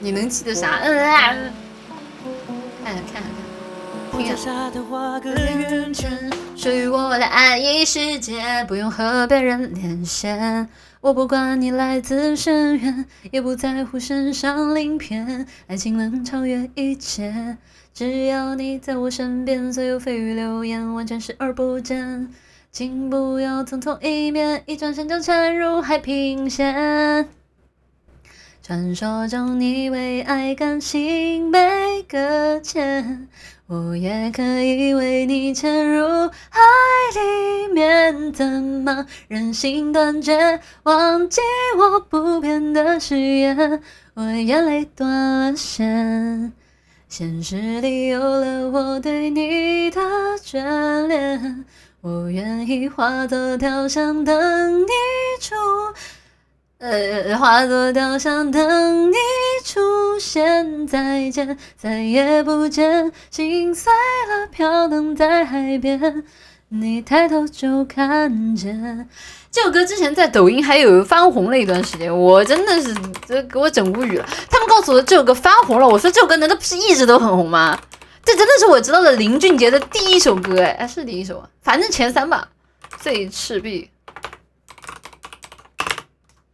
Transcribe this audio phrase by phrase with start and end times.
[0.00, 0.78] 你能记得啥？
[0.82, 1.34] 嗯啊，
[2.84, 3.24] 看看看看，
[4.12, 4.70] 听啊。
[6.56, 10.68] 属于我的爱意世界，不用和别人连线。
[11.00, 15.46] 我不管你来自深渊，也不在乎身上鳞片。
[15.66, 17.56] 爱情能超越一切，
[17.94, 22.28] 只要你在我身边，所有蜚语流言完全视而不见。
[22.70, 27.28] 请不要匆匆一面，一转身就沉入海平线。
[28.68, 33.26] 传说中你为爱甘心被搁浅，
[33.66, 36.60] 我也可以为你潜入海
[37.14, 38.30] 里面。
[38.30, 41.40] 怎么忍心断绝，忘记
[41.78, 43.80] 我不变的誓言？
[44.12, 46.52] 我眼泪断了线，
[47.08, 49.98] 现实里有了我对你的
[50.44, 51.64] 眷恋。
[52.02, 54.86] 我愿意化作雕像等你
[55.40, 55.54] 出。
[56.78, 59.16] 呃，化作雕像等你
[59.64, 59.80] 出
[60.20, 66.22] 现，再见，再也不见，心碎了，飘荡在海边，
[66.68, 69.08] 你抬头就看见。
[69.50, 72.94] 这首歌之前在抖音还有翻红了一段时间，我真的是
[73.26, 74.24] 这给我整无语了。
[74.48, 77.76] 他们告诉我这首歌翻红了，我说这首歌难道不是一直都很红吗？
[78.22, 82.48] 这真的是我知道的林俊杰的第一首歌，哎，是第一首，反正前三吧。
[83.00, 83.90] 最赤壁。